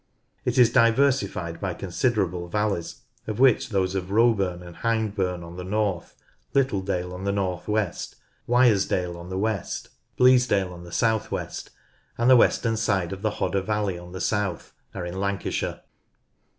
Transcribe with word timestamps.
It 0.45 0.57
is 0.57 0.71
diversified 0.71 1.61
by 1.61 1.75
considerable 1.75 2.47
valleys, 2.47 3.01
of 3.27 3.39
which 3.39 3.69
those 3.69 3.93
of 3.93 4.09
Roeburn 4.09 4.63
and 4.63 4.77
Hindburn 4.77 5.43
on 5.43 5.57
the 5.57 5.63
north, 5.63 6.15
Littledale 6.55 7.13
on 7.13 7.23
the 7.23 7.31
north 7.31 7.67
west, 7.67 8.15
Wyresdale 8.49 9.15
on 9.15 9.29
the 9.29 9.37
west, 9.37 9.89
Bleasdale 10.17 10.73
on 10.73 10.85
the 10.85 10.91
south 10.91 11.29
west, 11.29 11.69
and 12.17 12.31
the 12.31 12.35
western 12.35 12.77
side 12.77 13.13
of 13.13 13.21
the 13.21 13.37
Hodder 13.37 13.61
valley 13.61 13.99
on 13.99 14.11
the 14.11 14.19
south 14.21 14.73
are 14.95 15.05
in 15.05 15.19
Lancashire. 15.19 15.81